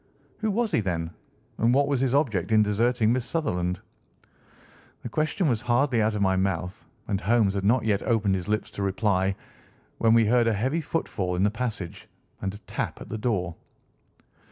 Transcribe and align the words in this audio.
"Who 0.39 0.49
was 0.49 0.71
he, 0.71 0.79
then, 0.79 1.11
and 1.59 1.75
what 1.75 1.87
was 1.87 1.99
his 1.99 2.15
object 2.15 2.51
in 2.51 2.63
deserting 2.63 3.13
Miss 3.13 3.23
Sutherland?" 3.23 3.81
The 5.03 5.09
question 5.09 5.47
was 5.47 5.61
hardly 5.61 6.01
out 6.01 6.15
of 6.15 6.23
my 6.23 6.35
mouth, 6.35 6.85
and 7.07 7.21
Holmes 7.21 7.53
had 7.53 7.63
not 7.63 7.85
yet 7.85 8.01
opened 8.01 8.33
his 8.33 8.47
lips 8.47 8.71
to 8.71 8.81
reply, 8.81 9.35
when 9.99 10.15
we 10.15 10.25
heard 10.25 10.47
a 10.47 10.53
heavy 10.53 10.81
footfall 10.81 11.35
in 11.35 11.43
the 11.43 11.51
passage 11.51 12.07
and 12.41 12.51
a 12.51 12.57
tap 12.65 12.99
at 12.99 13.09
the 13.09 13.17
door. 13.19 13.53